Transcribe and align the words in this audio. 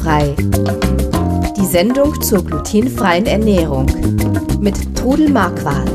Glutenfrei. 0.00 0.34
Die 1.56 1.66
Sendung 1.66 2.20
zur 2.22 2.44
glutenfreien 2.44 3.26
Ernährung 3.26 3.86
mit 4.60 4.96
Trudel 4.96 5.28
Marquardt. 5.28 5.90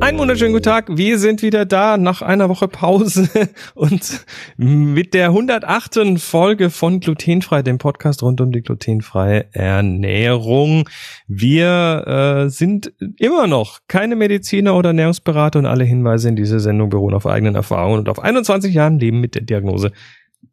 Einen 0.00 0.18
wunderschönen 0.18 0.52
guten 0.52 0.64
Tag. 0.64 0.96
Wir 0.96 1.18
sind 1.18 1.42
wieder 1.42 1.64
da 1.64 1.96
nach 1.96 2.22
einer 2.22 2.48
Woche 2.48 2.68
Pause 2.68 3.28
und 3.74 4.24
mit 4.56 5.14
der 5.14 5.28
108. 5.28 6.18
Folge 6.18 6.70
von 6.70 7.00
Glutenfrei, 7.00 7.62
dem 7.62 7.78
Podcast 7.78 8.22
rund 8.22 8.40
um 8.40 8.52
die 8.52 8.62
glutenfreie 8.62 9.46
Ernährung. 9.52 10.88
Wir 11.26 12.44
äh, 12.44 12.50
sind 12.50 12.92
immer 13.18 13.46
noch 13.46 13.80
keine 13.88 14.14
Mediziner 14.14 14.76
oder 14.76 14.90
Ernährungsberater 14.90 15.58
und 15.58 15.66
alle 15.66 15.84
Hinweise 15.84 16.28
in 16.28 16.36
dieser 16.36 16.60
Sendung 16.60 16.90
beruhen 16.90 17.14
auf 17.14 17.26
eigenen 17.26 17.54
Erfahrungen 17.54 18.00
und 18.00 18.08
auf 18.08 18.20
21 18.20 18.74
Jahren 18.74 19.00
Leben 19.00 19.20
mit 19.20 19.34
der 19.34 19.42
Diagnose 19.42 19.90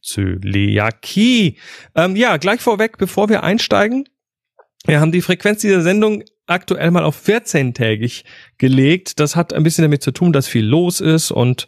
Zöliakie. 0.02 1.58
Ähm, 1.96 2.16
ja, 2.16 2.38
gleich 2.38 2.62
vorweg, 2.62 2.98
bevor 2.98 3.30
wir 3.30 3.44
einsteigen, 3.44 4.06
wir 4.86 5.00
haben 5.00 5.12
die 5.12 5.22
Frequenz 5.22 5.62
dieser 5.62 5.82
Sendung 5.82 6.24
aktuell 6.48 6.92
mal 6.92 7.04
auf 7.04 7.24
14-tägig 7.28 8.24
gelegt. 8.58 9.20
Das 9.20 9.36
hat 9.36 9.54
ein 9.54 9.64
bisschen 9.64 9.84
damit 9.84 10.02
zu 10.02 10.12
tun, 10.12 10.34
dass 10.34 10.48
viel 10.48 10.66
los 10.66 11.02
ist 11.02 11.32
und 11.32 11.68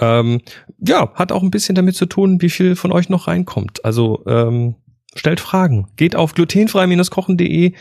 ähm, 0.00 0.40
ja, 0.78 1.12
hat 1.14 1.32
auch 1.32 1.42
ein 1.42 1.50
bisschen 1.50 1.74
damit 1.74 1.96
zu 1.96 2.06
tun, 2.06 2.42
wie 2.42 2.50
viel 2.50 2.76
von 2.76 2.92
euch 2.92 3.08
noch 3.08 3.28
reinkommt. 3.28 3.84
Also 3.84 4.24
ähm, 4.26 4.76
stellt 5.14 5.40
Fragen. 5.40 5.88
Geht 5.96 6.16
auf 6.16 6.34
glutenfrei-kochen.de, 6.34 7.72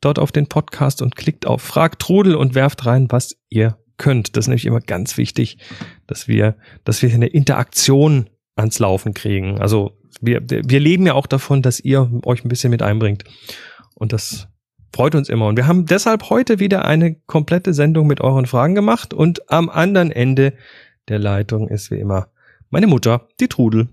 dort 0.00 0.18
auf 0.18 0.32
den 0.32 0.46
Podcast 0.46 1.02
und 1.02 1.16
klickt 1.16 1.46
auf 1.46 1.62
Frag 1.62 1.98
Trudel 1.98 2.34
und 2.34 2.54
werft 2.54 2.86
rein, 2.86 3.06
was 3.10 3.36
ihr 3.48 3.78
könnt. 3.96 4.36
Das 4.36 4.44
ist 4.44 4.48
nämlich 4.48 4.66
immer 4.66 4.80
ganz 4.80 5.16
wichtig, 5.16 5.58
dass 6.06 6.28
wir, 6.28 6.56
dass 6.84 7.02
wir 7.02 7.12
eine 7.12 7.28
Interaktion 7.28 8.28
ans 8.56 8.78
Laufen 8.78 9.14
kriegen. 9.14 9.60
Also 9.60 9.92
wir, 10.20 10.42
wir 10.48 10.80
leben 10.80 11.06
ja 11.06 11.14
auch 11.14 11.26
davon, 11.26 11.62
dass 11.62 11.78
ihr 11.78 12.10
euch 12.24 12.44
ein 12.44 12.48
bisschen 12.48 12.70
mit 12.70 12.82
einbringt. 12.82 13.24
Und 13.94 14.12
das 14.12 14.48
freut 14.92 15.14
uns 15.14 15.28
immer. 15.28 15.46
Und 15.46 15.56
wir 15.56 15.66
haben 15.66 15.86
deshalb 15.86 16.30
heute 16.30 16.58
wieder 16.58 16.84
eine 16.84 17.14
komplette 17.26 17.74
Sendung 17.74 18.06
mit 18.06 18.20
euren 18.20 18.46
Fragen 18.46 18.74
gemacht. 18.74 19.12
Und 19.12 19.50
am 19.50 19.68
anderen 19.68 20.10
Ende 20.10 20.54
der 21.08 21.18
Leitung 21.18 21.68
ist 21.68 21.90
wie 21.90 22.00
immer 22.00 22.28
meine 22.70 22.86
Mutter, 22.86 23.28
die 23.40 23.48
Trudel. 23.48 23.88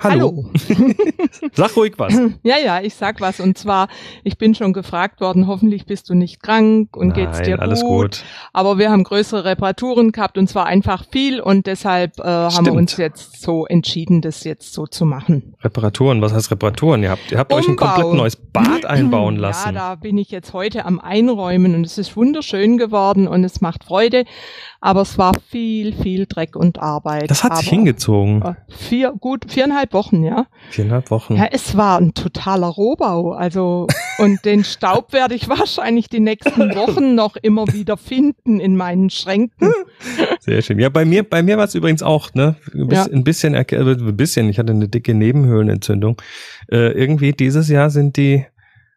Hallo. 0.00 0.44
Hallo. 0.68 0.94
sag 1.54 1.76
ruhig 1.76 1.94
was. 1.96 2.14
Ja, 2.44 2.56
ja, 2.64 2.80
ich 2.80 2.94
sag 2.94 3.20
was. 3.20 3.40
Und 3.40 3.58
zwar, 3.58 3.88
ich 4.22 4.38
bin 4.38 4.54
schon 4.54 4.72
gefragt 4.72 5.20
worden, 5.20 5.48
hoffentlich 5.48 5.86
bist 5.86 6.08
du 6.08 6.14
nicht 6.14 6.40
krank 6.40 6.96
und 6.96 7.08
Nein, 7.08 7.16
geht's 7.16 7.42
dir 7.42 7.56
gut. 7.56 7.60
alles 7.60 7.80
gut. 7.82 8.24
Aber 8.52 8.78
wir 8.78 8.90
haben 8.90 9.02
größere 9.02 9.44
Reparaturen 9.44 10.12
gehabt 10.12 10.38
und 10.38 10.48
zwar 10.48 10.66
einfach 10.66 11.04
viel 11.10 11.40
und 11.40 11.66
deshalb 11.66 12.20
äh, 12.20 12.22
haben 12.22 12.64
wir 12.64 12.72
uns 12.74 12.96
jetzt 12.96 13.42
so 13.42 13.66
entschieden, 13.66 14.20
das 14.20 14.44
jetzt 14.44 14.72
so 14.72 14.86
zu 14.86 15.04
machen. 15.04 15.56
Reparaturen, 15.62 16.22
was 16.22 16.32
heißt 16.32 16.52
Reparaturen? 16.52 17.02
Ihr 17.02 17.10
habt, 17.10 17.32
ihr 17.32 17.38
habt 17.38 17.52
euch 17.52 17.66
ein 17.66 17.76
komplett 17.76 18.12
neues 18.12 18.36
Bad 18.36 18.84
einbauen 18.86 19.36
lassen. 19.36 19.66
Ja, 19.66 19.72
da 19.72 19.94
bin 19.96 20.16
ich 20.16 20.30
jetzt 20.30 20.52
heute 20.52 20.84
am 20.84 21.00
Einräumen 21.00 21.74
und 21.74 21.84
es 21.84 21.98
ist 21.98 22.16
wunderschön 22.16 22.78
geworden 22.78 23.26
und 23.26 23.42
es 23.42 23.60
macht 23.60 23.82
Freude. 23.82 24.24
Aber 24.80 25.02
es 25.02 25.18
war 25.18 25.32
viel, 25.48 25.92
viel 25.92 26.26
Dreck 26.26 26.54
und 26.54 26.78
Arbeit. 26.78 27.28
Das 27.30 27.42
hat 27.42 27.56
sich 27.56 27.68
hingezogen. 27.68 28.42
Äh, 28.42 28.54
vier, 28.68 29.12
gut, 29.18 29.50
viereinhalb 29.50 29.87
Wochen, 29.92 30.22
ja. 30.22 30.46
Viereinhalb 30.70 31.10
Wochen. 31.10 31.36
Ja, 31.36 31.48
es 31.50 31.76
war 31.76 31.98
ein 31.98 32.14
totaler 32.14 32.66
Rohbau. 32.66 33.32
Also, 33.32 33.86
und 34.18 34.44
den 34.44 34.64
Staub 34.64 35.12
werde 35.12 35.34
ich 35.34 35.48
wahrscheinlich 35.48 36.08
die 36.08 36.20
nächsten 36.20 36.74
Wochen 36.74 37.14
noch 37.14 37.36
immer 37.36 37.66
wieder 37.72 37.96
finden 37.96 38.60
in 38.60 38.76
meinen 38.76 39.10
Schränken. 39.10 39.72
Sehr 40.40 40.62
schön. 40.62 40.78
Ja, 40.78 40.88
bei 40.88 41.04
mir, 41.04 41.22
bei 41.22 41.42
mir 41.42 41.56
war 41.56 41.64
es 41.64 41.74
übrigens 41.74 42.02
auch, 42.02 42.34
ne? 42.34 42.56
Ein 42.74 42.88
bisschen, 42.88 43.12
ja. 43.12 43.18
ein 43.18 43.24
bisschen, 43.24 43.54
äh, 43.54 43.64
ein 43.70 44.16
bisschen, 44.16 44.48
ich 44.48 44.58
hatte 44.58 44.72
eine 44.72 44.88
dicke 44.88 45.14
Nebenhöhlenentzündung. 45.14 46.20
Äh, 46.70 46.92
irgendwie 46.92 47.32
dieses 47.32 47.68
Jahr 47.68 47.90
sind 47.90 48.16
die, 48.16 48.44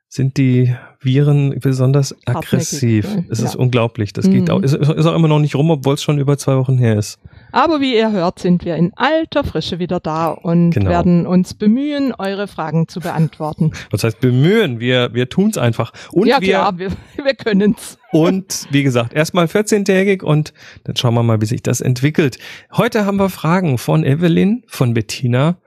sind 0.08 0.38
die 0.38 0.76
Viren 1.00 1.60
besonders 1.60 2.16
aggressiv. 2.26 3.08
Es 3.30 3.40
ja. 3.40 3.46
ist 3.46 3.56
unglaublich. 3.56 4.14
Das 4.14 4.28
mhm. 4.28 4.32
geht 4.32 4.50
auch, 4.50 4.62
ist, 4.62 4.76
ist 4.76 5.06
auch 5.06 5.16
immer 5.16 5.28
noch 5.28 5.40
nicht 5.40 5.56
rum, 5.56 5.72
obwohl 5.72 5.96
es 5.96 6.04
schon 6.04 6.20
über 6.20 6.38
zwei 6.38 6.58
Wochen 6.58 6.78
her 6.78 6.98
ist. 6.98 7.20
Aber 7.52 7.82
wie 7.82 7.96
ihr 7.96 8.12
hört, 8.12 8.40
sind 8.40 8.66
wir 8.66 8.76
in 8.76 8.92
alter 8.96 9.44
Frische 9.44 9.80
wieder 9.80 10.00
da 10.00 10.30
und 10.30 10.72
genau. 10.72 10.90
werden 10.90 11.26
uns 11.26 11.54
bemühen, 11.54 12.14
eure 12.18 12.48
Fragen 12.48 12.88
zu 12.88 13.00
beantworten. 13.00 13.72
Was 13.92 14.04
heißt 14.04 14.20
bemühen? 14.20 14.80
Wir, 14.80 15.14
wir 15.14 15.30
tun's 15.30 15.58
einfach. 15.58 15.92
Und 16.12 16.28
ja, 16.28 16.40
wir, 16.42 16.48
klar, 16.50 16.78
wir, 16.78 16.92
wir 17.22 17.34
können's. 17.34 17.98
Und 18.12 18.68
wie 18.72 18.84
gesagt, 18.84 19.14
erstmal 19.14 19.46
14-tägig 19.46 20.24
und 20.24 20.54
dann 20.84 20.96
schauen 20.96 21.14
wir 21.14 21.24
mal, 21.24 21.42
wie 21.42 21.46
sich 21.46 21.64
das 21.64 21.82
entwickelt. 21.82 22.38
Heute 22.76 23.06
haben 23.06 23.18
wir 23.18 23.30
Fragen 23.30 23.78
von 23.78 24.04
Evelyn, 24.04 24.64
von 24.68 24.94
Bettina 24.94 25.58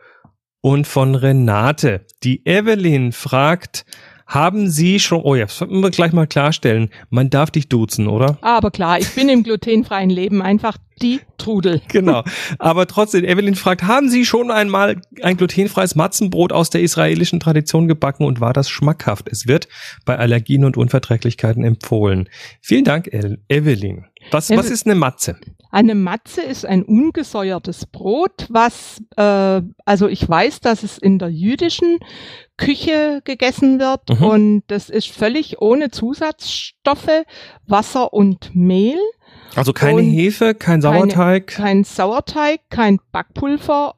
und 0.60 0.86
von 0.86 1.14
Renate. 1.14 2.06
Die 2.22 2.46
Evelyn 2.46 3.12
fragt, 3.12 3.84
haben 4.26 4.70
Sie 4.70 5.00
schon, 5.00 5.22
oh 5.22 5.34
ja, 5.34 5.44
das 5.44 5.58
sollten 5.58 5.80
wir 5.80 5.90
gleich 5.90 6.12
mal 6.12 6.26
klarstellen. 6.26 6.90
Man 7.10 7.30
darf 7.30 7.50
dich 7.50 7.68
duzen, 7.68 8.08
oder? 8.08 8.38
Aber 8.40 8.70
klar, 8.70 8.98
ich 8.98 9.14
bin 9.14 9.28
im 9.28 9.42
glutenfreien 9.42 10.10
Leben 10.10 10.42
einfach 10.42 10.78
die 11.00 11.20
Trudel. 11.38 11.80
Genau. 11.94 12.24
Aber 12.58 12.86
trotzdem, 12.86 13.24
Evelyn 13.24 13.54
fragt, 13.54 13.84
haben 13.84 14.08
Sie 14.08 14.24
schon 14.24 14.50
einmal 14.50 15.00
ein 15.22 15.36
glutenfreies 15.36 15.94
Matzenbrot 15.94 16.52
aus 16.52 16.70
der 16.70 16.82
israelischen 16.82 17.38
Tradition 17.38 17.86
gebacken 17.86 18.24
und 18.26 18.40
war 18.40 18.52
das 18.52 18.68
schmackhaft? 18.68 19.28
Es 19.30 19.46
wird 19.46 19.68
bei 20.04 20.18
Allergien 20.18 20.64
und 20.64 20.76
Unverträglichkeiten 20.76 21.62
empfohlen. 21.62 22.28
Vielen 22.60 22.84
Dank, 22.84 23.08
Evelyn. 23.48 24.06
Was, 24.30 24.50
was 24.50 24.70
ist 24.70 24.86
eine 24.86 24.94
Matze? 24.94 25.36
Eine 25.70 25.94
Matze 25.94 26.42
ist 26.42 26.64
ein 26.64 26.82
ungesäuertes 26.82 27.86
Brot, 27.86 28.46
was, 28.48 29.02
äh, 29.16 29.60
also 29.84 30.08
ich 30.08 30.28
weiß, 30.28 30.60
dass 30.60 30.82
es 30.82 30.98
in 30.98 31.18
der 31.18 31.28
jüdischen 31.28 31.98
Küche 32.56 33.22
gegessen 33.24 33.80
wird 33.80 34.08
mhm. 34.08 34.24
und 34.24 34.62
das 34.68 34.88
ist 34.88 35.08
völlig 35.08 35.60
ohne 35.60 35.90
Zusatzstoffe, 35.90 37.24
Wasser 37.66 38.12
und 38.12 38.54
Mehl. 38.54 39.00
Also 39.56 39.72
keine 39.72 40.02
Hefe, 40.02 40.54
kein 40.54 40.80
Sauerteig? 40.80 41.48
Keine, 41.48 41.68
kein 41.68 41.84
Sauerteig, 41.84 42.60
kein 42.70 42.98
Backpulver 43.12 43.94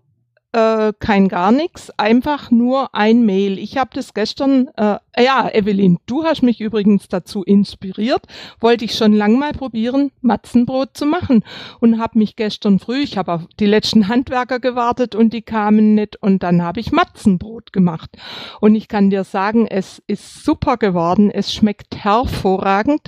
äh, 0.56 0.94
kein 0.98 1.28
gar 1.28 1.52
nichts, 1.52 1.90
einfach 1.98 2.50
nur 2.50 2.94
ein 2.94 3.26
Mail. 3.26 3.58
Ich 3.58 3.76
habe 3.76 3.90
das 3.92 4.14
gestern, 4.14 4.68
äh, 4.76 4.96
ja, 5.18 5.50
Evelyn, 5.52 5.98
du 6.06 6.24
hast 6.24 6.42
mich 6.42 6.62
übrigens 6.62 7.08
dazu 7.08 7.42
inspiriert, 7.42 8.22
wollte 8.58 8.86
ich 8.86 8.94
schon 8.94 9.12
lang 9.12 9.38
mal 9.38 9.52
probieren, 9.52 10.12
Matzenbrot 10.22 10.96
zu 10.96 11.04
machen 11.04 11.44
und 11.80 12.00
habe 12.00 12.18
mich 12.18 12.36
gestern 12.36 12.78
früh, 12.78 13.02
ich 13.02 13.18
habe 13.18 13.34
auf 13.34 13.42
die 13.60 13.66
letzten 13.66 14.08
Handwerker 14.08 14.58
gewartet 14.58 15.14
und 15.14 15.34
die 15.34 15.42
kamen 15.42 15.94
nicht 15.94 16.16
und 16.22 16.42
dann 16.42 16.62
habe 16.62 16.80
ich 16.80 16.90
Matzenbrot 16.90 17.74
gemacht. 17.74 18.16
Und 18.60 18.74
ich 18.76 18.88
kann 18.88 19.10
dir 19.10 19.24
sagen, 19.24 19.66
es 19.66 20.02
ist 20.06 20.42
super 20.42 20.78
geworden, 20.78 21.30
es 21.30 21.52
schmeckt 21.52 21.96
hervorragend, 22.02 23.02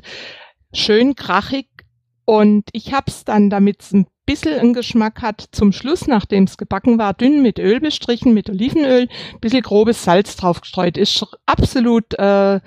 schön 0.75 1.15
krachig 1.15 1.78
und 2.29 2.69
ich 2.73 2.93
habe 2.93 3.07
es 3.07 3.25
dann, 3.25 3.49
damit 3.49 3.81
es 3.81 3.95
ein 3.95 4.07
bisschen 4.27 4.61
einen 4.61 4.75
Geschmack 4.75 5.23
hat, 5.23 5.49
zum 5.51 5.73
Schluss, 5.73 6.07
nachdem 6.07 6.45
es 6.45 6.59
gebacken 6.59 6.99
war, 6.99 7.15
dünn 7.15 7.41
mit 7.41 7.59
Öl 7.59 7.81
bestrichen, 7.81 8.35
mit 8.35 8.51
Olivenöl, 8.51 9.09
bisschen 9.41 9.63
grobes 9.63 10.05
Salz 10.05 10.37
draufgestreut. 10.37 10.99
Ist 10.99 11.25
absolut 11.47 12.13
äh, 12.19 12.61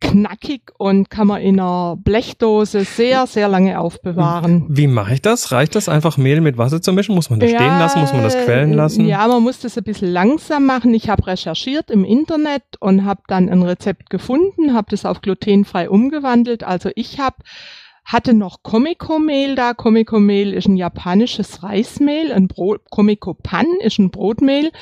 knackig 0.00 0.72
und 0.76 1.08
kann 1.08 1.28
man 1.28 1.40
in 1.40 1.60
einer 1.60 1.98
Blechdose 2.02 2.82
sehr, 2.82 3.28
sehr 3.28 3.46
lange 3.46 3.78
aufbewahren. 3.78 4.66
Wie 4.68 4.88
mache 4.88 5.14
ich 5.14 5.22
das? 5.22 5.52
Reicht 5.52 5.76
das 5.76 5.88
einfach 5.88 6.16
Mehl 6.16 6.40
mit 6.40 6.58
Wasser 6.58 6.82
zu 6.82 6.92
mischen? 6.92 7.14
Muss 7.14 7.30
man 7.30 7.38
das 7.38 7.52
ja, 7.52 7.58
stehen 7.58 7.78
lassen? 7.78 8.00
Muss 8.00 8.12
man 8.12 8.24
das 8.24 8.44
quellen 8.44 8.72
lassen? 8.72 9.06
Ja, 9.06 9.28
man 9.28 9.44
muss 9.44 9.60
das 9.60 9.78
ein 9.78 9.84
bisschen 9.84 10.10
langsam 10.10 10.66
machen. 10.66 10.92
Ich 10.94 11.08
habe 11.08 11.28
recherchiert 11.28 11.92
im 11.92 12.04
Internet 12.04 12.64
und 12.80 13.04
habe 13.04 13.22
dann 13.28 13.48
ein 13.48 13.62
Rezept 13.62 14.10
gefunden, 14.10 14.74
habe 14.74 14.88
das 14.90 15.04
auf 15.04 15.20
glutenfrei 15.20 15.88
umgewandelt. 15.88 16.64
Also 16.64 16.90
ich 16.96 17.20
habe 17.20 17.36
hatte 18.12 18.34
noch 18.34 18.62
Komiko-Mehl 18.62 19.54
da. 19.54 19.74
Komiko-Mehl 19.74 20.52
ist 20.52 20.68
ein 20.68 20.76
japanisches 20.76 21.62
Reismehl, 21.62 22.32
ein 22.32 22.48
Brot, 22.48 22.82
Komiko-Pan 22.90 23.66
ist 23.80 23.98
ein 23.98 24.10
Brotmehl 24.10 24.72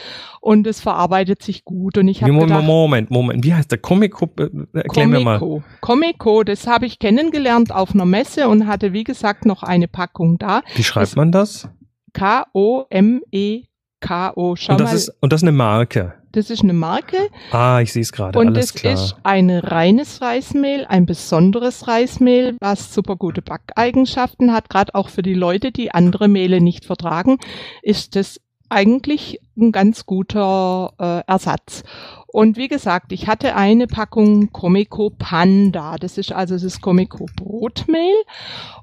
und 0.41 0.67
es 0.67 0.81
verarbeitet 0.81 1.43
sich 1.43 1.65
gut. 1.65 1.99
Und 1.99 2.09
ich 2.09 2.23
habe 2.23 2.33
Moment, 2.33 2.65
Moment, 2.65 3.11
Moment, 3.11 3.45
wie 3.45 3.55
heißt 3.55 3.71
der 3.71 3.79
Komiko? 3.79 4.31
Äh, 4.39 4.51
erklär 4.73 5.07
Komiko. 5.07 5.09
mir 5.09 5.21
mal. 5.21 5.63
Komiko, 5.81 6.43
das 6.43 6.67
habe 6.67 6.87
ich 6.87 6.99
kennengelernt 6.99 7.73
auf 7.73 7.95
einer 7.95 8.07
Messe 8.07 8.49
und 8.49 8.67
hatte 8.67 8.93
wie 8.93 9.05
gesagt 9.05 9.45
noch 9.45 9.63
eine 9.63 9.89
Packung 9.89 10.39
da. 10.39 10.63
Wie 10.75 10.85
schreibt 10.85 11.09
das 11.09 11.17
man 11.17 11.33
das? 11.33 11.69
K-O-M-E 12.15 13.65
K.O. 14.01 14.57
Schau 14.57 14.73
und 14.73 14.81
das 14.81 14.91
mal. 14.91 14.97
Ist, 14.97 15.13
und 15.21 15.33
das 15.33 15.43
ist 15.43 15.49
eine 15.49 15.57
Marke. 15.57 16.15
Das 16.33 16.51
ist 16.51 16.63
eine 16.63 16.75
Marke. 16.75 17.17
Ah, 17.53 17.81
ich 17.81 17.93
sehe 17.93 18.03
es 18.03 18.13
gerade. 18.13 18.39
Und 18.39 18.49
Alles 18.49 18.73
das 18.73 18.81
klar. 18.81 18.95
ist 18.95 19.17
ein 19.23 19.51
reines 19.51 20.21
Reismehl, 20.21 20.85
ein 20.87 21.07
besonderes 21.07 21.89
Reismehl, 21.89 22.57
was 22.61 22.93
super 22.93 23.17
gute 23.17 23.43
Backeigenschaften 23.43 24.53
hat. 24.53 24.69
Gerade 24.69 24.95
auch 24.95 25.09
für 25.09 25.23
die 25.23 25.35
Leute, 25.35 25.73
die 25.73 25.93
andere 25.93 26.29
Mehle 26.29 26.61
nicht 26.61 26.85
vertragen, 26.85 27.39
ist 27.83 28.17
das 28.17 28.41
eigentlich 28.69 29.41
ein 29.57 29.73
ganz 29.73 30.07
guter 30.07 30.93
äh, 30.99 31.31
Ersatz. 31.31 31.83
Und 32.31 32.59
wie 32.59 32.69
gesagt, 32.69 33.13
ich 33.13 33.27
hatte 33.27 33.57
eine 33.57 33.87
Packung 33.87 34.53
Comico 34.53 35.11
Panda. 35.11 35.97
Das 35.97 36.19
ist 36.19 36.31
also 36.31 36.59
das 36.59 36.83
Comico 36.83 37.27
Brotmehl 37.37 38.15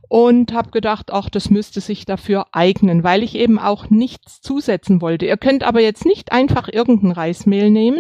und 0.08 0.52
habe 0.52 0.72
gedacht, 0.72 1.12
ach, 1.12 1.30
das 1.30 1.52
müsste 1.52 1.80
sich 1.80 2.06
dafür 2.06 2.48
eignen, 2.52 3.04
weil 3.04 3.22
ich 3.22 3.36
eben 3.36 3.60
auch 3.60 3.90
nichts 3.92 4.42
zusetzen 4.42 5.00
wollte. 5.00 5.28
Ihr 5.28 5.38
könnt 5.38 5.64
aber 5.64 5.80
jetzt 5.80 6.06
nicht 6.06 6.32
einfach 6.32 6.68
irgendein 6.72 7.12
Reismehl 7.12 7.70
nehmen. 7.70 8.00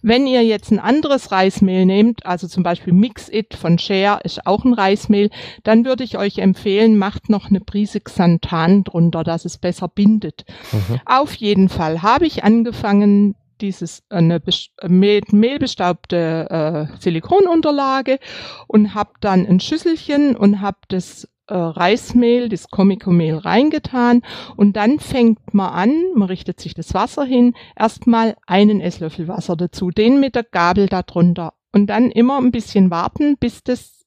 Wenn 0.00 0.28
ihr 0.28 0.44
jetzt 0.44 0.70
ein 0.70 0.78
anderes 0.78 1.32
Reismehl 1.32 1.86
nehmt, 1.86 2.24
also 2.24 2.46
zum 2.46 2.62
Beispiel 2.62 2.92
Mix 2.92 3.28
It 3.28 3.54
von 3.54 3.78
Share 3.78 4.20
ist 4.22 4.46
auch 4.46 4.64
ein 4.64 4.74
Reismehl, 4.74 5.30
dann 5.64 5.84
würde 5.84 6.04
ich 6.04 6.18
euch 6.18 6.38
empfehlen, 6.38 6.96
macht 6.96 7.30
noch 7.30 7.50
eine 7.50 7.60
Prise 7.60 8.00
Xanthan 8.00 8.84
drunter, 8.84 9.24
dass 9.24 9.44
es 9.44 9.58
besser 9.58 9.88
bindet. 9.88 10.44
Mhm. 10.70 11.00
Auf 11.04 11.34
jeden 11.34 11.68
Fall 11.68 12.02
habe 12.02 12.26
ich 12.26 12.44
angefangen, 12.44 13.34
dieses 13.60 14.02
eine 14.08 14.40
mehlbestaubte 14.82 16.88
äh, 16.90 17.00
Silikonunterlage 17.00 18.18
und 18.66 18.94
habe 18.94 19.12
dann 19.20 19.46
ein 19.46 19.60
Schüsselchen 19.60 20.36
und 20.36 20.60
habe 20.60 20.78
das 20.88 21.28
äh, 21.46 21.54
Reismehl, 21.54 22.48
das 22.48 22.70
Comico-Mehl 22.70 23.36
reingetan 23.36 24.22
und 24.56 24.76
dann 24.76 24.98
fängt 24.98 25.52
man 25.52 25.72
an, 25.72 26.04
man 26.14 26.28
richtet 26.28 26.60
sich 26.60 26.74
das 26.74 26.94
Wasser 26.94 27.24
hin, 27.24 27.54
erstmal 27.76 28.36
einen 28.46 28.80
Esslöffel 28.80 29.28
Wasser 29.28 29.56
dazu, 29.56 29.90
den 29.90 30.20
mit 30.20 30.34
der 30.34 30.44
Gabel 30.44 30.88
darunter 30.88 31.54
und 31.72 31.88
dann 31.88 32.10
immer 32.10 32.38
ein 32.38 32.52
bisschen 32.52 32.90
warten, 32.90 33.36
bis 33.36 33.62
das 33.62 34.04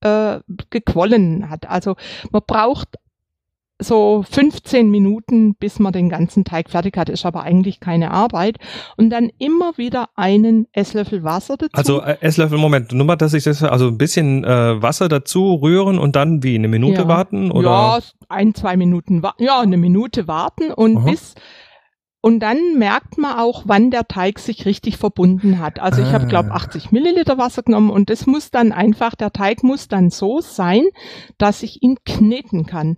äh, 0.00 0.40
gequollen 0.70 1.50
hat. 1.50 1.68
Also 1.68 1.96
man 2.30 2.42
braucht 2.46 2.96
so 3.78 4.24
15 4.28 4.90
Minuten, 4.90 5.54
bis 5.54 5.78
man 5.78 5.92
den 5.92 6.08
ganzen 6.08 6.44
Teig 6.44 6.70
fertig 6.70 6.96
hat, 6.96 7.08
ist 7.08 7.24
aber 7.24 7.42
eigentlich 7.42 7.80
keine 7.80 8.10
Arbeit. 8.10 8.56
Und 8.96 9.10
dann 9.10 9.30
immer 9.38 9.76
wieder 9.76 10.08
einen 10.16 10.66
Esslöffel 10.72 11.22
Wasser 11.22 11.56
dazu. 11.56 11.72
Also 11.74 12.00
äh, 12.02 12.16
Esslöffel, 12.20 12.58
Moment, 12.58 12.92
nur 12.92 13.06
mal, 13.06 13.16
dass 13.16 13.34
ich 13.34 13.44
das, 13.44 13.62
also 13.62 13.88
ein 13.88 13.98
bisschen 13.98 14.44
äh, 14.44 14.82
Wasser 14.82 15.08
dazu 15.08 15.54
rühren 15.54 15.98
und 15.98 16.16
dann 16.16 16.42
wie 16.42 16.56
eine 16.56 16.68
Minute 16.68 17.02
ja. 17.02 17.08
warten? 17.08 17.50
Oder? 17.50 17.68
Ja, 17.68 17.98
ein, 18.28 18.54
zwei 18.54 18.76
Minuten, 18.76 19.22
ja, 19.38 19.60
eine 19.60 19.76
Minute 19.76 20.26
warten 20.26 20.72
und 20.72 20.98
Aha. 20.98 21.10
bis 21.10 21.34
und 22.20 22.40
dann 22.40 22.74
merkt 22.76 23.16
man 23.16 23.38
auch, 23.38 23.62
wann 23.66 23.92
der 23.92 24.08
Teig 24.08 24.40
sich 24.40 24.66
richtig 24.66 24.96
verbunden 24.96 25.60
hat. 25.60 25.78
Also 25.78 26.02
ich 26.02 26.08
ah. 26.08 26.14
habe, 26.14 26.26
glaube 26.26 26.50
80 26.50 26.90
Milliliter 26.90 27.38
Wasser 27.38 27.62
genommen 27.62 27.90
und 27.90 28.10
das 28.10 28.26
muss 28.26 28.50
dann 28.50 28.72
einfach, 28.72 29.14
der 29.14 29.32
Teig 29.32 29.62
muss 29.62 29.86
dann 29.86 30.10
so 30.10 30.40
sein, 30.40 30.82
dass 31.38 31.62
ich 31.62 31.82
ihn 31.82 31.96
kneten 32.04 32.66
kann. 32.66 32.96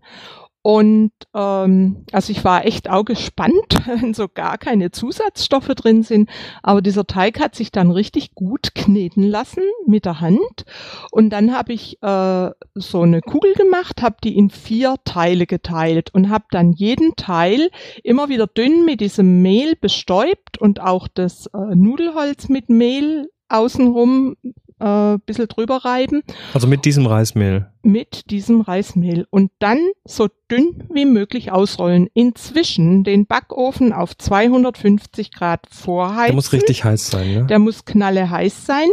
Und 0.62 1.12
ähm, 1.34 2.04
also 2.12 2.32
ich 2.32 2.44
war 2.44 2.66
echt 2.66 2.90
auch 2.90 3.04
gespannt, 3.04 3.74
wenn 3.86 4.12
so 4.12 4.28
gar 4.28 4.58
keine 4.58 4.90
Zusatzstoffe 4.90 5.68
drin 5.68 6.02
sind. 6.02 6.28
Aber 6.62 6.82
dieser 6.82 7.06
Teig 7.06 7.40
hat 7.40 7.54
sich 7.54 7.72
dann 7.72 7.90
richtig 7.90 8.34
gut 8.34 8.74
kneten 8.74 9.22
lassen 9.22 9.62
mit 9.86 10.04
der 10.04 10.20
Hand. 10.20 10.64
Und 11.10 11.30
dann 11.30 11.54
habe 11.56 11.72
ich 11.72 12.02
äh, 12.02 12.50
so 12.74 13.02
eine 13.02 13.22
Kugel 13.22 13.54
gemacht, 13.54 14.02
habe 14.02 14.16
die 14.22 14.36
in 14.36 14.50
vier 14.50 14.96
Teile 15.04 15.46
geteilt 15.46 16.12
und 16.12 16.28
habe 16.28 16.44
dann 16.50 16.72
jeden 16.72 17.16
Teil 17.16 17.70
immer 18.04 18.28
wieder 18.28 18.46
dünn 18.46 18.84
mit 18.84 19.00
diesem 19.00 19.40
Mehl 19.40 19.76
bestäubt 19.76 20.58
und 20.58 20.80
auch 20.80 21.08
das 21.08 21.46
äh, 21.46 21.74
Nudelholz 21.74 22.50
mit 22.50 22.68
Mehl 22.68 23.30
außenrum 23.48 24.36
äh, 24.81 25.19
bisschen 25.25 25.49
drüber 25.49 25.85
reiben. 25.85 26.23
Also 26.55 26.67
mit 26.67 26.85
diesem 26.85 27.06
Reismehl. 27.06 27.71
Mit 27.82 28.31
diesem 28.31 28.61
Reismehl. 28.61 29.27
Und 29.31 29.50
dann 29.59 29.79
so 30.05 30.29
dünn 30.50 30.85
wie 30.93 31.05
möglich 31.05 31.53
ausrollen. 31.53 32.09
Inzwischen 32.15 33.05
den 33.05 33.27
Backofen 33.27 33.93
auf 33.93 34.17
250 34.17 35.32
Grad 35.32 35.67
vorheizen. 35.71 36.27
Der 36.27 36.35
muss 36.35 36.53
richtig 36.53 36.85
heiß 36.85 37.11
sein, 37.11 37.35
ne? 37.35 37.47
Der 37.47 37.59
muss 37.59 37.85
knalle 37.85 38.31
heiß 38.31 38.67
sein. 38.67 38.88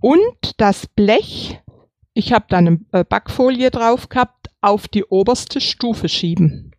Und 0.00 0.54
das 0.58 0.86
Blech, 0.86 1.60
ich 2.14 2.32
habe 2.32 2.46
da 2.48 2.58
eine 2.58 2.80
äh, 2.92 3.04
Backfolie 3.04 3.70
drauf 3.70 4.08
gehabt, 4.08 4.50
auf 4.60 4.88
die 4.88 5.04
oberste 5.04 5.60
Stufe 5.60 6.08
schieben. 6.08 6.72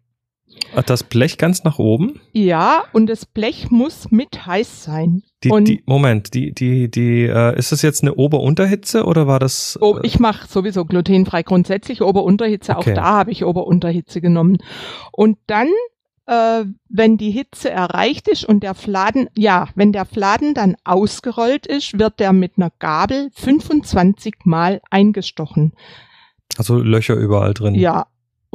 Das 0.85 1.03
Blech 1.03 1.37
ganz 1.37 1.63
nach 1.63 1.79
oben? 1.79 2.19
Ja, 2.31 2.83
und 2.93 3.07
das 3.07 3.25
Blech 3.25 3.69
muss 3.71 4.11
mit 4.11 4.45
heiß 4.45 4.83
sein. 4.83 5.23
Die, 5.43 5.51
die, 5.63 5.83
Moment, 5.85 6.33
die, 6.33 6.51
die, 6.53 6.91
die, 6.91 7.23
äh, 7.23 7.57
ist 7.57 7.71
das 7.71 7.81
jetzt 7.81 8.01
eine 8.03 8.15
Ober-Unterhitze 8.15 9.05
oder 9.05 9.25
war 9.25 9.39
das? 9.39 9.77
Äh 9.81 9.85
oh, 9.85 9.99
ich 10.03 10.19
mache 10.19 10.47
sowieso 10.47 10.85
glutenfrei 10.85 11.43
grundsätzlich 11.43 12.01
Ober-Unterhitze. 12.01 12.75
Okay. 12.75 12.91
Auch 12.91 12.95
da 12.95 13.03
habe 13.03 13.31
ich 13.31 13.45
Ober-Unterhitze 13.45 14.21
genommen. 14.21 14.57
Und 15.11 15.37
dann, 15.47 15.69
äh, 16.25 16.65
wenn 16.89 17.17
die 17.17 17.31
Hitze 17.31 17.69
erreicht 17.69 18.27
ist 18.27 18.43
und 18.43 18.63
der 18.63 18.75
Fladen, 18.75 19.29
ja, 19.37 19.69
wenn 19.75 19.93
der 19.93 20.05
Fladen 20.05 20.53
dann 20.53 20.75
ausgerollt 20.83 21.65
ist, 21.65 21.97
wird 21.97 22.19
der 22.19 22.33
mit 22.33 22.53
einer 22.57 22.71
Gabel 22.79 23.29
25 23.33 24.39
Mal 24.43 24.81
eingestochen. 24.89 25.73
Also 26.57 26.79
Löcher 26.79 27.15
überall 27.15 27.53
drin. 27.53 27.75
Ja, 27.75 28.07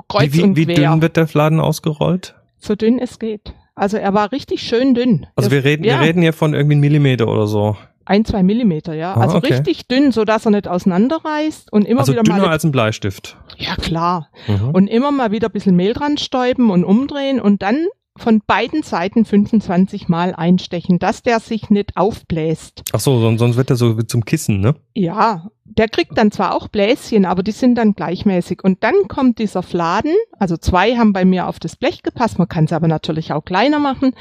kreuz 0.09 0.33
wie, 0.33 0.39
wie, 0.39 0.43
und 0.43 0.57
wie 0.57 0.67
dünn 0.67 1.03
wird 1.03 1.17
der 1.17 1.27
Fladen 1.27 1.61
ausgerollt? 1.61 2.35
So 2.59 2.75
dünn 2.75 2.99
es 2.99 3.19
geht. 3.19 3.55
Also 3.75 3.97
er 3.97 4.15
war 4.15 4.33
richtig 4.33 4.63
schön 4.63 4.95
dünn. 4.95 5.27
Also 5.37 5.51
wir 5.51 5.65
reden, 5.65 5.85
ja. 5.85 5.99
wir 5.99 6.07
reden 6.07 6.23
hier 6.23 6.33
von 6.33 6.55
irgendwie 6.55 6.75
einem 6.75 6.81
Millimeter 6.81 7.29
oder 7.29 7.47
so. 7.47 7.77
Ein, 8.07 8.25
zwei 8.25 8.43
Millimeter, 8.43 8.95
ja. 8.95 9.15
Ah, 9.15 9.23
also 9.23 9.39
okay. 9.39 9.55
richtig 9.55 9.89
dünn, 9.89 10.13
so 10.13 10.25
dass 10.25 10.45
er 10.45 10.51
nicht 10.51 10.69
auseinanderreißt 10.69 11.73
und 11.73 11.87
immer 11.87 12.01
also 12.01 12.13
wieder 12.13 12.23
dünner 12.23 12.39
mal. 12.39 12.49
als 12.49 12.65
ein 12.65 12.73
Bleistift. 12.73 13.37
Ja, 13.57 13.77
klar. 13.77 14.29
Mhm. 14.47 14.71
Und 14.71 14.89
immer 14.89 15.11
mal 15.11 15.31
wieder 15.31 15.49
ein 15.49 15.53
bisschen 15.53 15.75
Mehl 15.75 15.95
dran 15.95 16.19
stäuben 16.19 16.71
und 16.71 16.85
umdrehen 16.85 17.41
und 17.41 17.63
dann 17.63 17.87
von 18.17 18.41
beiden 18.47 18.83
Seiten 18.83 19.25
25 19.25 20.09
Mal 20.09 20.35
einstechen, 20.35 20.99
dass 20.99 21.23
der 21.23 21.41
sich 21.41 21.71
nicht 21.71 21.97
aufbläst. 21.97 22.83
Ach 22.93 23.01
so, 23.01 23.37
sonst 23.37 23.57
wird 23.57 23.71
er 23.71 23.77
so 23.77 24.01
zum 24.03 24.25
Kissen, 24.25 24.61
ne? 24.61 24.77
Ja, 24.95 25.51
der 25.65 25.89
kriegt 25.89 26.17
dann 26.17 26.31
zwar 26.31 26.55
auch 26.55 26.69
Bläschen, 26.69 27.25
aber 27.25 27.43
die 27.43 27.53
sind 27.53 27.75
dann 27.77 27.95
gleichmäßig. 27.95 28.63
Und 28.63 28.85
dann 28.85 28.95
kommt 29.09 29.39
dieser 29.39 29.63
Fladen, 29.63 30.15
also 30.39 30.57
zwei 30.57 30.97
haben 30.97 31.13
bei 31.13 31.25
mir 31.25 31.49
auf 31.49 31.59
das 31.59 31.77
Blech 31.77 32.03
gepasst, 32.03 32.39
man 32.39 32.49
kann 32.49 32.65
es 32.65 32.73
aber 32.73 32.87
natürlich 32.87 33.33
auch 33.33 33.45
kleiner 33.45 33.79
machen. 33.79 34.15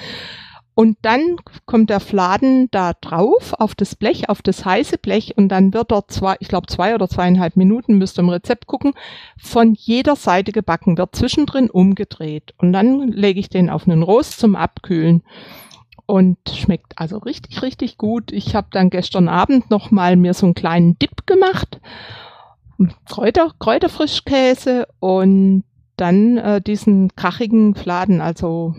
Und 0.75 0.98
dann 1.04 1.36
kommt 1.66 1.90
der 1.90 2.00
Fladen 2.00 2.70
da 2.72 2.94
drauf 2.94 3.54
auf 3.54 3.75
das 3.75 3.96
Blech, 3.96 4.30
auf 4.30 4.42
das 4.42 4.66
heiße 4.66 4.98
Blech 4.98 5.38
und 5.38 5.50
dann 5.50 5.74
wird 5.74 5.92
dort 5.92 6.10
zwei, 6.10 6.36
ich 6.40 6.48
glaube 6.48 6.68
zwei 6.68 6.96
oder 6.96 7.08
zweieinhalb 7.08 7.56
Minuten, 7.56 7.98
müsst 8.00 8.18
ihr 8.18 8.24
im 8.24 8.30
Rezept 8.30 8.66
gucken, 8.66 8.94
von 9.38 9.75
jeder 9.75 10.16
Seite 10.16 10.52
gebacken, 10.52 10.98
wird 10.98 11.16
zwischendrin 11.16 11.70
umgedreht. 11.70 12.56
Und 12.58 12.74
dann 12.74 13.10
lege 13.10 13.40
ich 13.40 13.50
den 13.50 13.70
auf 13.70 13.88
einen 13.88 14.02
Rost 14.02 14.40
zum 14.40 14.56
Abkühlen 14.56 15.22
und 16.08 16.38
schmeckt 16.50 16.94
also 16.98 17.20
richtig, 17.20 17.62
richtig 17.62 17.98
gut. 17.98 18.31
Ich 18.31 18.56
habe 18.56 18.68
dann 18.72 18.90
gestern 18.90 19.30
Abend 19.30 19.70
noch 19.70 19.92
mal 19.92 20.16
mir 20.16 20.34
so 20.34 20.48
einen 20.48 20.56
kleinen 20.56 20.98
Dip 20.98 21.28
gemacht, 21.28 21.80
Kräuter, 23.08 23.52
Kräuterfrischkäse 23.60 24.88
und 25.00 25.64
dann 25.96 26.38
äh, 26.38 26.62
diesen 26.62 27.16
krachigen 27.16 27.75
Fladen, 27.75 28.20
also 28.20 28.74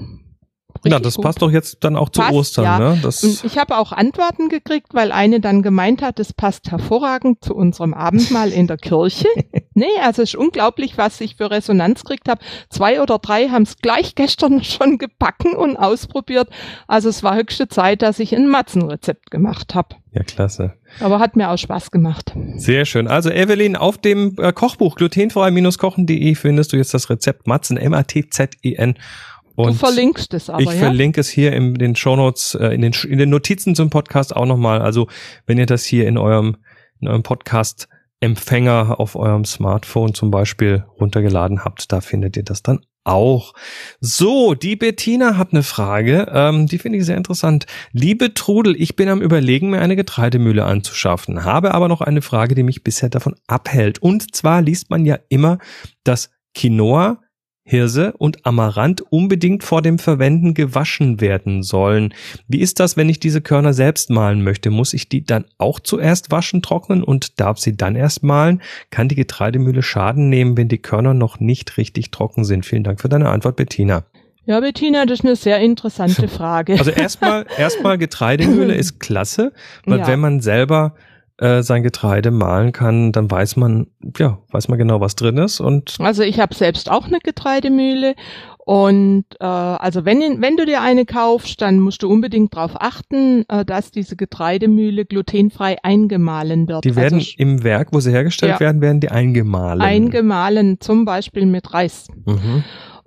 ja, 0.92 0.98
das 0.98 1.14
gut. 1.16 1.24
passt 1.24 1.42
doch 1.42 1.50
jetzt 1.50 1.78
dann 1.80 1.96
auch 1.96 2.08
zu 2.08 2.20
passt, 2.20 2.32
Ostern, 2.32 2.64
ja. 2.64 2.78
ne? 2.78 2.98
Das 3.02 3.24
und 3.24 3.44
ich 3.44 3.58
habe 3.58 3.76
auch 3.76 3.92
Antworten 3.92 4.48
gekriegt, 4.48 4.88
weil 4.92 5.12
eine 5.12 5.40
dann 5.40 5.62
gemeint 5.62 6.02
hat, 6.02 6.18
das 6.18 6.32
passt 6.32 6.70
hervorragend 6.70 7.44
zu 7.44 7.54
unserem 7.54 7.94
Abendmahl 7.94 8.52
in 8.52 8.66
der 8.66 8.76
Kirche. 8.76 9.28
nee, 9.74 9.86
also 10.02 10.22
es 10.22 10.34
ist 10.34 10.36
unglaublich, 10.36 10.98
was 10.98 11.20
ich 11.20 11.36
für 11.36 11.50
Resonanz 11.50 12.02
gekriegt 12.02 12.28
habe. 12.28 12.40
Zwei 12.70 13.00
oder 13.00 13.18
drei 13.18 13.48
haben 13.48 13.62
es 13.62 13.76
gleich 13.78 14.14
gestern 14.14 14.62
schon 14.64 14.98
gebacken 14.98 15.54
und 15.54 15.76
ausprobiert. 15.76 16.48
Also 16.86 17.08
es 17.08 17.22
war 17.22 17.36
höchste 17.36 17.68
Zeit, 17.68 18.02
dass 18.02 18.18
ich 18.18 18.34
ein 18.34 18.48
Matzenrezept 18.48 19.30
gemacht 19.30 19.74
habe. 19.74 19.96
Ja, 20.12 20.22
klasse. 20.22 20.74
Aber 21.00 21.18
hat 21.18 21.34
mir 21.34 21.50
auch 21.50 21.56
Spaß 21.56 21.90
gemacht. 21.90 22.32
Sehr 22.56 22.84
schön. 22.84 23.08
Also 23.08 23.30
Evelyn, 23.30 23.74
auf 23.74 23.98
dem 23.98 24.36
äh, 24.38 24.52
Kochbuch 24.52 24.94
glutenfrei-kochen.de 24.94 26.34
findest 26.36 26.72
du 26.72 26.76
jetzt 26.76 26.94
das 26.94 27.10
Rezept 27.10 27.48
Matzen, 27.48 27.76
M-A-T-Z-E-N. 27.76 28.94
Und 29.56 29.74
du 29.74 29.74
verlinkst 29.74 30.34
es 30.34 30.50
aber, 30.50 30.60
Ich 30.60 30.66
ja? 30.68 30.74
verlinke 30.74 31.20
es 31.20 31.28
hier 31.28 31.52
in 31.52 31.74
den 31.74 31.94
Shownotes, 31.96 32.54
äh, 32.54 32.68
in 32.68 32.82
den, 32.82 32.92
in 33.08 33.18
den 33.18 33.30
Notizen 33.30 33.74
zum 33.74 33.90
Podcast 33.90 34.34
auch 34.34 34.46
nochmal. 34.46 34.82
Also 34.82 35.08
wenn 35.46 35.58
ihr 35.58 35.66
das 35.66 35.84
hier 35.84 36.08
in 36.08 36.18
eurem, 36.18 36.56
in 37.00 37.08
eurem 37.08 37.22
Podcast 37.22 37.88
Empfänger 38.20 39.00
auf 39.00 39.16
eurem 39.16 39.44
Smartphone 39.44 40.14
zum 40.14 40.30
Beispiel 40.30 40.84
runtergeladen 40.98 41.64
habt, 41.64 41.92
da 41.92 42.00
findet 42.00 42.36
ihr 42.38 42.42
das 42.42 42.62
dann 42.62 42.80
auch. 43.04 43.52
So, 44.00 44.54
die 44.54 44.76
Bettina 44.76 45.36
hat 45.36 45.52
eine 45.52 45.62
Frage, 45.62 46.26
ähm, 46.32 46.66
die 46.66 46.78
finde 46.78 46.98
ich 46.98 47.04
sehr 47.04 47.18
interessant. 47.18 47.66
Liebe 47.92 48.32
Trudel, 48.32 48.80
ich 48.80 48.96
bin 48.96 49.10
am 49.10 49.20
überlegen, 49.20 49.70
mir 49.70 49.80
eine 49.80 49.94
Getreidemühle 49.94 50.64
anzuschaffen, 50.64 51.44
habe 51.44 51.74
aber 51.74 51.88
noch 51.88 52.00
eine 52.00 52.22
Frage, 52.22 52.54
die 52.54 52.62
mich 52.62 52.82
bisher 52.82 53.10
davon 53.10 53.34
abhält. 53.46 53.98
Und 53.98 54.34
zwar 54.34 54.62
liest 54.62 54.88
man 54.88 55.04
ja 55.04 55.18
immer, 55.28 55.58
dass 56.02 56.30
Quinoa 56.54 57.18
Hirse 57.66 58.12
und 58.18 58.44
Amaranth 58.44 59.00
unbedingt 59.10 59.64
vor 59.64 59.80
dem 59.80 59.98
Verwenden 59.98 60.52
gewaschen 60.52 61.22
werden 61.22 61.62
sollen. 61.62 62.12
Wie 62.46 62.60
ist 62.60 62.78
das, 62.78 62.98
wenn 62.98 63.08
ich 63.08 63.20
diese 63.20 63.40
Körner 63.40 63.72
selbst 63.72 64.10
mahlen 64.10 64.42
möchte? 64.44 64.68
Muss 64.70 64.92
ich 64.92 65.08
die 65.08 65.24
dann 65.24 65.46
auch 65.56 65.80
zuerst 65.80 66.30
waschen, 66.30 66.60
trocknen 66.60 67.02
und 67.02 67.40
darf 67.40 67.58
sie 67.58 67.74
dann 67.74 67.96
erst 67.96 68.22
mahlen? 68.22 68.60
Kann 68.90 69.08
die 69.08 69.14
Getreidemühle 69.14 69.82
Schaden 69.82 70.28
nehmen, 70.28 70.58
wenn 70.58 70.68
die 70.68 70.78
Körner 70.78 71.14
noch 71.14 71.40
nicht 71.40 71.78
richtig 71.78 72.10
trocken 72.10 72.44
sind? 72.44 72.66
Vielen 72.66 72.84
Dank 72.84 73.00
für 73.00 73.08
deine 73.08 73.30
Antwort, 73.30 73.56
Bettina. 73.56 74.04
Ja, 74.46 74.60
Bettina, 74.60 75.06
das 75.06 75.20
ist 75.20 75.24
eine 75.24 75.36
sehr 75.36 75.58
interessante 75.60 76.28
Frage. 76.28 76.74
Also 76.78 76.90
erstmal, 76.90 77.46
erstmal 77.56 77.96
Getreidemühle 77.96 78.74
ist 78.76 79.00
klasse, 79.00 79.54
weil 79.86 80.00
Ja. 80.00 80.06
wenn 80.06 80.20
man 80.20 80.40
selber 80.40 80.94
äh, 81.38 81.62
sein 81.62 81.82
Getreide 81.82 82.30
mahlen 82.30 82.72
kann, 82.72 83.10
dann 83.12 83.30
weiß 83.30 83.56
man, 83.56 83.88
ja, 84.18 84.38
weiß 84.52 84.68
man 84.68 84.78
genau, 84.78 85.00
was 85.00 85.16
drin 85.16 85.36
ist 85.38 85.60
und 85.60 85.96
Also 85.98 86.22
ich 86.22 86.38
habe 86.40 86.54
selbst 86.54 86.90
auch 86.90 87.06
eine 87.06 87.18
Getreidemühle 87.18 88.14
und 88.66 89.24
äh, 89.40 89.44
also 89.44 90.04
wenn, 90.06 90.40
wenn 90.40 90.56
du 90.56 90.64
dir 90.64 90.80
eine 90.80 91.04
kaufst, 91.04 91.60
dann 91.60 91.80
musst 91.80 92.02
du 92.02 92.08
unbedingt 92.08 92.54
darauf 92.54 92.80
achten, 92.80 93.44
äh, 93.48 93.64
dass 93.64 93.90
diese 93.90 94.16
Getreidemühle 94.16 95.04
glutenfrei 95.04 95.76
eingemahlen 95.82 96.66
wird. 96.68 96.84
die 96.84 96.96
werden 96.96 97.18
also 97.18 97.30
im 97.36 97.62
Werk, 97.62 97.88
wo 97.92 98.00
sie 98.00 98.10
hergestellt 98.12 98.52
Ja. 98.54 98.60
werden, 98.60 98.80
werden 98.80 99.00
die 99.00 99.10
eingemahlen. 99.10 99.82
eingemahlen, 99.82 100.80
zum 100.80 101.04
Beispiel 101.04 101.46
mit 101.46 101.74
Reis. 101.74 102.06
mhm. 102.24 102.64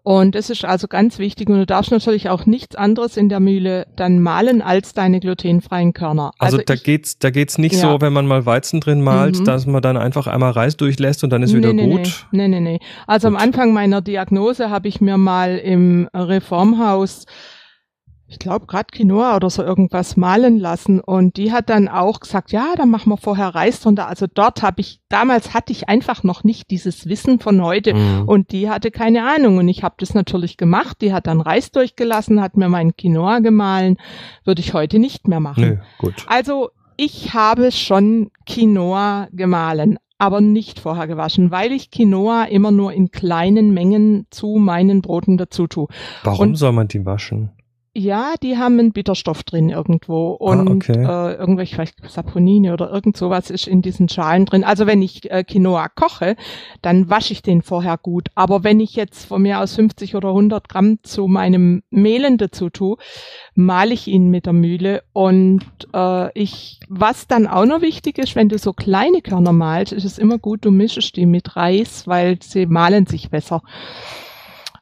Und 0.07 0.35
das 0.35 0.49
ist 0.49 0.63
also 0.63 0.87
ganz 0.87 1.19
wichtig. 1.19 1.49
Und 1.49 1.57
du 1.57 1.65
darfst 1.65 1.91
natürlich 1.91 2.29
auch 2.29 2.45
nichts 2.45 2.77
anderes 2.77 3.17
in 3.17 3.27
der 3.27 3.41
Mühle 3.41 3.87
dann 3.97 4.21
mahlen 4.21 4.61
als 4.61 4.93
deine 4.93 5.19
glutenfreien 5.19 5.91
Körner. 5.91 6.31
Also, 6.39 6.59
da 6.65 6.75
ich, 6.75 6.83
geht's, 6.85 7.19
da 7.19 7.29
geht's 7.29 7.57
nicht 7.57 7.75
Ja. 7.75 7.81
so, 7.91 7.99
wenn 7.99 8.13
man 8.13 8.25
mal 8.25 8.45
Weizen 8.45 8.79
drin 8.79 9.01
malt, 9.01 9.37
Mhm. 9.37 9.43
dass 9.43 9.65
man 9.65 9.81
dann 9.81 9.97
einfach 9.97 10.27
einmal 10.27 10.51
Reis 10.51 10.77
durchlässt 10.77 11.25
und 11.25 11.31
dann 11.31 11.43
ist 11.43 11.53
wieder 11.53 11.73
nee, 11.73 11.89
gut. 11.89 12.25
Nee, 12.31 12.47
nee, 12.47 12.61
nee. 12.61 12.79
Also 13.05 13.27
Gut. 13.27 13.35
am 13.35 13.43
Anfang 13.43 13.73
meiner 13.73 13.99
Diagnose 13.99 14.69
habe 14.69 14.87
ich 14.87 15.01
mir 15.01 15.17
mal 15.17 15.57
im 15.57 16.07
Reformhaus, 16.13 17.25
ich 18.29 18.39
glaube 18.39 18.65
gerade 18.65 18.87
Quinoa 18.91 19.37
oder 19.37 19.49
so 19.49 19.63
irgendwas 19.63 20.17
malen 20.17 20.59
lassen 20.59 20.99
und 20.99 21.37
die 21.37 21.53
hat 21.53 21.69
dann 21.69 21.87
auch 21.87 22.19
gesagt, 22.19 22.51
ja, 22.51 22.73
dann 22.75 22.89
machen 22.89 23.09
wir 23.11 23.17
vorher 23.17 23.55
Reis 23.55 23.79
drunter. 23.79 24.07
Also 24.07 24.25
dort 24.31 24.61
habe 24.63 24.81
ich, 24.81 24.99
damals 25.07 25.53
hatte 25.53 25.71
ich 25.71 25.87
einfach 25.87 26.23
noch 26.23 26.43
nicht 26.43 26.69
dieses 26.69 27.05
Wissen 27.07 27.39
von 27.39 27.61
heute 27.63 27.93
Mhm. 27.93 28.23
und 28.27 28.51
die 28.51 28.69
hatte 28.69 28.91
keine 28.91 29.25
Ahnung 29.25 29.57
und 29.59 29.69
ich 29.69 29.81
habe 29.83 29.95
das 29.99 30.13
natürlich 30.13 30.57
gemacht. 30.57 30.97
Die 31.01 31.13
hat 31.13 31.25
dann 31.25 31.39
Reis 31.39 31.71
durchgelassen, 31.71 32.41
hat 32.41 32.57
mir 32.57 32.67
meinen 32.67 32.95
Quinoa 32.97 33.39
gemahlen, 33.39 33.95
würde 34.43 34.59
ich 34.59 34.73
heute 34.73 34.99
nicht 34.99 35.27
mehr 35.29 35.39
machen. 35.39 35.61
Nö, 35.63 35.77
gut. 35.97 36.25
Also 36.27 36.69
ich 36.97 37.33
habe 37.33 37.71
schon 37.71 38.31
Quinoa 38.45 39.27
gemahlen, 39.31 39.99
aber 40.17 40.41
nicht 40.41 40.79
vorher 40.79 41.07
gewaschen, 41.07 41.51
weil 41.51 41.71
ich 41.71 41.91
Quinoa 41.91 42.43
immer 42.45 42.71
nur 42.71 42.91
in 42.91 43.11
kleinen 43.11 43.73
Mengen 43.73 44.25
zu 44.31 44.55
meinen 44.57 45.01
Broten 45.01 45.37
dazu 45.37 45.67
tue. 45.67 45.87
Warum 46.23 46.49
und- 46.49 46.55
soll 46.55 46.71
man 46.73 46.87
die 46.89 47.05
waschen? 47.05 47.51
Ja, 47.99 48.35
die 48.43 48.59
haben 48.59 48.77
einen 48.77 48.91
Bitterstoff 48.91 49.41
drin 49.41 49.69
irgendwo 49.69 50.33
und 50.33 50.69
Ah, 50.69 50.71
okay. 50.71 51.03
äh, 51.03 51.33
irgendwelche 51.33 51.73
vielleicht 51.73 52.07
Saponine 52.07 52.71
oder 52.73 52.91
irgend 52.91 53.17
sowas 53.17 53.49
ist 53.49 53.67
in 53.67 53.81
diesen 53.81 54.07
Schalen 54.07 54.45
drin. 54.45 54.63
Also 54.63 54.85
wenn 54.85 55.01
ich 55.01 55.31
äh, 55.31 55.43
Quinoa 55.43 55.89
koche, 55.89 56.35
dann 56.83 57.09
wasche 57.09 57.33
ich 57.33 57.41
den 57.41 57.63
vorher 57.63 57.97
gut. 57.97 58.27
Aber 58.35 58.63
wenn 58.63 58.79
ich 58.79 58.95
jetzt 58.95 59.25
von 59.25 59.41
mir 59.41 59.61
aus 59.61 59.73
50 59.73 60.15
oder 60.15 60.29
100 60.29 60.69
Gramm 60.69 60.99
zu 61.01 61.25
meinem 61.25 61.81
Mehlen 61.89 62.37
dazu 62.37 62.69
tue, 62.69 62.97
male 63.55 63.95
ich 63.95 64.07
ihn 64.07 64.29
mit 64.29 64.45
der 64.45 64.53
Mühle 64.53 65.01
und 65.13 65.63
äh, 65.91 66.31
ich, 66.39 66.79
was 66.89 67.25
dann 67.25 67.47
auch 67.47 67.65
noch 67.65 67.81
wichtig 67.81 68.19
ist, 68.19 68.35
wenn 68.35 68.47
du 68.47 68.59
so 68.59 68.73
kleine 68.73 69.23
Körner 69.23 69.53
malst, 69.53 69.91
ist 69.91 70.05
es 70.05 70.19
immer 70.19 70.37
gut, 70.37 70.65
du 70.65 70.69
mischst 70.69 71.15
die 71.15 71.25
mit 71.25 71.55
Reis, 71.55 72.05
weil 72.05 72.37
sie 72.43 72.67
mahlen 72.67 73.07
sich 73.07 73.31
besser. 73.31 73.63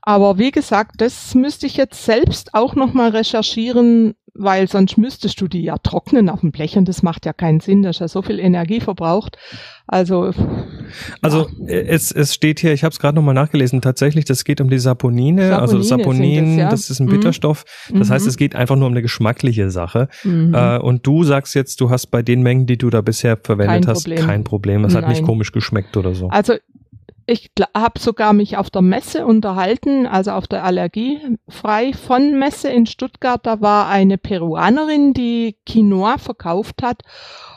Aber 0.07 0.37
wie 0.37 0.51
gesagt, 0.51 1.01
das 1.01 1.33
müsste 1.33 1.65
ich 1.65 1.77
jetzt 1.77 2.05
selbst 2.05 2.53
auch 2.53 2.75
nochmal 2.75 3.09
recherchieren, 3.09 4.13
weil 4.35 4.67
sonst 4.67 4.97
müsstest 4.97 5.39
du 5.41 5.47
die 5.47 5.63
ja 5.63 5.77
trocknen 5.79 6.29
auf 6.29 6.41
dem 6.41 6.51
Blech 6.51 6.77
und 6.77 6.87
das 6.87 7.01
macht 7.01 7.25
ja 7.25 7.33
keinen 7.33 7.59
Sinn, 7.61 7.81
das 7.81 7.95
ist 7.95 7.99
ja 8.01 8.07
so 8.07 8.21
viel 8.21 8.37
Energie 8.39 8.81
verbraucht. 8.81 9.37
Also 9.87 10.31
Also 11.21 11.47
äh, 11.67 11.85
es, 11.87 12.11
es 12.11 12.33
steht 12.35 12.59
hier, 12.59 12.73
ich 12.73 12.83
habe 12.83 12.91
es 12.91 12.99
gerade 12.99 13.15
nochmal 13.15 13.33
nachgelesen, 13.33 13.81
tatsächlich, 13.81 14.25
das 14.25 14.43
geht 14.43 14.61
um 14.61 14.69
die 14.69 14.77
Saponine, 14.77 15.57
also 15.57 15.81
Saponine 15.81 16.03
Saponin, 16.03 16.45
sind 16.45 16.53
es, 16.53 16.59
ja. 16.59 16.69
das 16.69 16.89
ist 16.89 16.99
ein 16.99 17.07
Mhm. 17.07 17.11
Bitterstoff. 17.11 17.63
Das 17.93 18.09
Mhm. 18.09 18.13
heißt, 18.13 18.27
es 18.27 18.37
geht 18.37 18.55
einfach 18.55 18.75
nur 18.75 18.87
um 18.87 18.93
eine 18.93 19.01
geschmackliche 19.01 19.71
Sache. 19.71 20.09
mhm. 20.23 20.53
Äh, 20.53 20.77
und 20.79 21.07
du 21.07 21.23
sagst 21.23 21.55
jetzt, 21.55 21.79
du 21.81 21.89
hast 21.89 22.07
bei 22.07 22.21
den 22.21 22.43
Mengen, 22.43 22.65
die 22.67 22.77
du 22.77 22.89
da 22.89 23.01
bisher 23.01 23.37
verwendet 23.41 23.85
Kein 23.85 23.87
hast, 23.87 24.03
Problem. 24.03 24.25
kein 24.25 24.43
Problem. 24.43 24.85
Es 24.85 24.93
hat 24.95 25.07
nicht 25.07 25.23
komisch 25.23 25.51
geschmeckt 25.51 25.97
oder 25.97 26.13
so. 26.13 26.27
Also 26.29 26.53
ich 27.27 27.51
habe 27.75 27.99
sogar 27.99 28.33
mich 28.33 28.57
auf 28.57 28.69
der 28.69 28.83
Messe 28.83 29.25
unterhalten, 29.25 30.05
also 30.05 30.31
auf 30.31 30.47
der 30.47 30.63
Allergiefrei 30.63 31.93
von 31.93 32.37
Messe 32.37 32.69
in 32.69 32.85
Stuttgart. 32.85 33.45
Da 33.45 33.61
war 33.61 33.87
eine 33.87 34.17
Peruanerin, 34.17 35.13
die 35.13 35.57
Quinoa 35.65 36.17
verkauft 36.19 36.83
hat. 36.83 37.01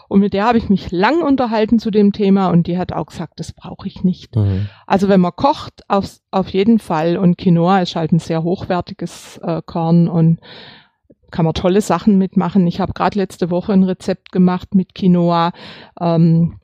Und 0.09 0.21
mit 0.21 0.33
der 0.33 0.47
habe 0.47 0.57
ich 0.57 0.71
mich 0.71 0.91
lang 0.91 1.21
unterhalten 1.21 1.79
zu 1.79 1.91
dem 1.91 2.13
Thema 2.13 2.49
und 2.49 2.67
die 2.67 2.79
hat 2.79 2.93
auch 2.93 3.07
gesagt, 3.07 3.39
das 3.41 3.53
brauche 3.53 3.87
ich 3.87 4.05
nicht. 4.05 4.37
Mhm. 4.37 4.71
Also 4.87 5.09
wenn 5.09 5.21
man 5.21 5.37
kocht, 5.37 5.83
auf, 5.89 6.09
auf 6.31 6.49
jeden 6.49 6.79
Fall. 6.79 7.19
Und 7.19 7.37
Quinoa 7.37 7.81
ist 7.81 7.95
halt 7.95 8.13
ein 8.13 8.19
sehr 8.19 8.43
hochwertiges 8.43 9.39
äh, 9.43 9.61
Korn 9.65 10.09
und 10.09 10.41
kann 11.31 11.45
man 11.45 11.53
tolle 11.53 11.83
Sachen 11.83 12.17
mitmachen. 12.17 12.67
Ich 12.67 12.81
habe 12.81 12.95
gerade 12.95 13.19
letzte 13.19 13.51
Woche 13.51 13.75
ein 13.75 13.85
Rezept 13.85 14.33
gemacht 14.33 14.75
mit 14.75 14.95
Quinoa. 14.95 15.53
Ähm, 16.01 16.59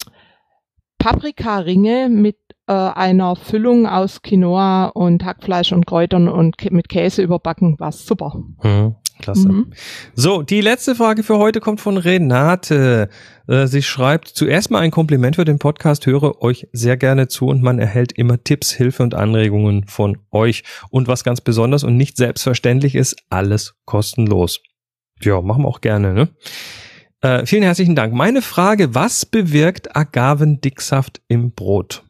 Paprikaringe 0.99 2.09
mit 2.09 2.39
äh, 2.67 2.73
einer 2.73 3.37
Füllung 3.37 3.87
aus 3.87 4.23
Quinoa 4.23 4.87
und 4.87 5.25
Hackfleisch 5.25 5.73
und 5.73 5.87
Kräutern 5.87 6.29
und 6.29 6.57
mit 6.71 6.89
Käse 6.89 7.23
überbacken. 7.23 7.79
War 7.79 7.93
super. 7.93 8.43
Mhm. 8.63 8.97
Klasse. 9.21 9.49
Mhm. 9.49 9.73
So, 10.15 10.43
die 10.43 10.61
letzte 10.61 10.95
Frage 10.95 11.23
für 11.23 11.39
heute 11.39 11.61
kommt 11.61 11.81
von 11.81 11.97
Renate. 11.97 13.09
Äh, 13.47 13.67
Sie 13.67 13.83
schreibt, 13.83 14.29
zuerst 14.29 14.71
mal 14.71 14.81
ein 14.81 14.91
Kompliment 14.91 15.37
für 15.37 15.45
den 15.45 15.59
Podcast, 15.59 16.07
höre 16.07 16.43
euch 16.43 16.69
sehr 16.73 16.97
gerne 16.97 17.29
zu 17.29 17.47
und 17.47 17.63
man 17.63 17.79
erhält 17.79 18.13
immer 18.13 18.43
Tipps, 18.43 18.73
Hilfe 18.73 19.03
und 19.03 19.15
Anregungen 19.15 19.87
von 19.87 20.19
euch. 20.31 20.65
Und 20.91 21.07
was 21.07 21.25
ganz 21.25 21.41
besonders 21.41 21.85
und 21.85 21.97
nicht 21.97 22.17
selbstverständlich 22.17 22.95
ist, 22.95 23.17
alles 23.31 23.75
kostenlos. 23.85 24.61
Ja, 25.23 25.41
machen 25.41 25.63
wir 25.63 25.69
auch 25.69 25.81
gerne, 25.81 26.13
ne? 26.13 26.29
Äh, 27.21 27.47
vielen 27.47 27.63
herzlichen 27.63 27.95
Dank. 27.95 28.13
Meine 28.13 28.43
Frage, 28.43 28.95
was 28.95 29.25
bewirkt 29.25 29.97
Agavendicksaft 29.97 31.23
im 31.29 31.53
Brot? 31.53 32.04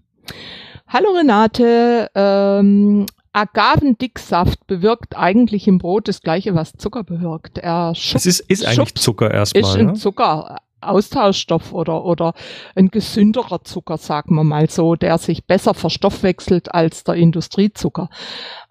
Hallo 0.89 1.11
Renate, 1.17 2.11
ähm, 2.15 3.07
Agavendicksaft 3.33 4.67
bewirkt 4.67 5.17
eigentlich 5.17 5.67
im 5.67 5.79
Brot 5.79 6.07
das 6.09 6.21
gleiche, 6.23 6.55
was 6.55 6.73
Zucker 6.75 7.03
bewirkt. 7.03 7.59
Er 7.59 7.93
Es 7.95 8.27
ist, 8.27 8.41
ist 8.41 8.65
eigentlich 8.65 8.77
schubst- 8.77 8.99
Zucker 8.99 9.27
ist 9.43 9.55
erstmal. 9.57 9.79
ein 9.81 9.87
Ne? 9.87 9.93
Zucker. 9.95 10.57
Austauschstoff 10.81 11.73
oder, 11.73 12.05
oder 12.05 12.35
ein 12.75 12.89
gesünderer 12.91 13.65
Zucker, 13.65 13.97
sagen 13.97 14.35
wir 14.35 14.45
mal 14.45 14.69
so, 14.69 14.97
der 14.97 15.17
sich 15.17 15.47
besser 15.47 15.73
verstoffwechselt 15.73 16.75
als 16.75 17.05
der 17.05 17.15
Industriezucker. 17.15 18.11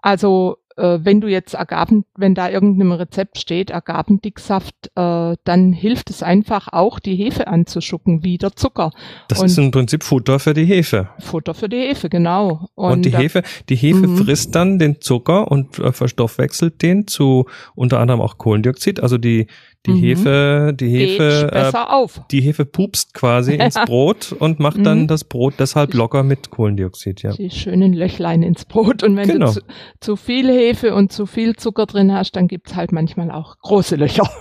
Also 0.03 0.57
äh, 0.77 0.99
wenn 1.03 1.21
du 1.21 1.27
jetzt 1.27 1.57
Agaven, 1.57 2.05
wenn 2.17 2.35
da 2.35 2.49
irgendeinem 2.49 2.91
Rezept 2.93 3.37
steht, 3.37 3.71
Agavendicksaft, 3.73 4.91
äh, 4.95 5.35
dann 5.43 5.73
hilft 5.73 6.09
es 6.09 6.23
einfach 6.23 6.67
auch, 6.71 6.99
die 6.99 7.15
Hefe 7.15 7.47
anzuschucken, 7.47 8.23
wie 8.23 8.37
der 8.37 8.55
Zucker. 8.55 8.91
Das 9.27 9.39
und- 9.39 9.45
ist 9.47 9.57
im 9.57 9.71
Prinzip 9.71 10.03
Futter 10.03 10.39
für 10.39 10.53
die 10.53 10.65
Hefe. 10.65 11.09
Futter 11.19 11.53
für 11.53 11.69
die 11.69 11.77
Hefe, 11.77 12.09
genau. 12.09 12.67
Und, 12.75 13.05
die 13.05 13.11
da- 13.11 13.19
Hefe, 13.19 13.43
die 13.69 13.75
Hefe 13.75 14.07
Mhm. 14.07 14.17
frisst 14.17 14.55
dann 14.55 14.79
den 14.79 14.99
Zucker 15.01 15.49
und 15.51 15.79
äh, 15.79 15.91
verstoffwechselt 15.91 16.81
den 16.81 17.07
zu 17.07 17.45
unter 17.75 17.99
anderem 17.99 18.21
auch 18.21 18.37
Kohlendioxid. 18.37 18.99
Also 19.01 19.17
die, 19.17 19.47
die 19.85 19.91
Mhm. 19.91 19.99
Hefe, 19.99 20.73
die 20.79 20.89
geht 20.89 21.09
Hefe, 21.19 21.51
äh, 21.51 22.07
die 22.31 22.41
Hefe 22.41 22.65
pupst 22.65 23.13
quasi 23.13 23.55
ins 23.59 23.75
Brot 23.85 24.31
und 24.39 24.59
macht 24.59 24.85
dann 24.85 25.01
Mhm. 25.03 25.07
das 25.07 25.23
Brot 25.23 25.55
deshalb 25.59 25.93
locker 25.93 26.23
mit 26.23 26.49
Kohlendioxid, 26.49 27.21
ja. 27.21 27.33
Die 27.33 27.49
schönen 27.49 27.93
Löchlein 27.93 28.43
ins 28.43 28.65
Brot. 28.65 29.03
Und 29.03 29.15
wenn 29.17 29.27
Genau. 29.27 29.47
du 29.47 29.51
zu, 29.53 29.61
zu 29.99 30.15
viel 30.15 30.47
Hefe 30.49 30.62
und 30.93 31.11
zu 31.11 31.25
viel 31.25 31.55
Zucker 31.55 31.85
drin 31.85 32.13
hast, 32.13 32.35
dann 32.35 32.47
gibt's 32.47 32.75
halt 32.75 32.91
manchmal 32.91 33.31
auch 33.31 33.57
große 33.59 33.95
Löcher. 33.95 34.29